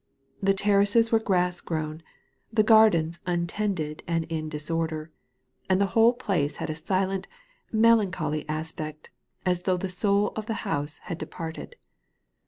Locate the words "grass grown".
1.19-2.01